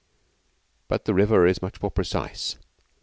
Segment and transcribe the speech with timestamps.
[0.87, 2.57] But the river is much more precise.